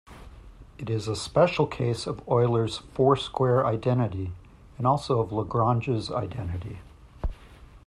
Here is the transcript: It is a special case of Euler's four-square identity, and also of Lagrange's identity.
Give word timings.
It 0.79 0.89
is 0.89 1.07
a 1.07 1.15
special 1.15 1.67
case 1.67 2.07
of 2.07 2.27
Euler's 2.27 2.77
four-square 2.79 3.63
identity, 3.67 4.31
and 4.79 4.87
also 4.87 5.19
of 5.21 5.31
Lagrange's 5.31 6.09
identity. 6.09 6.79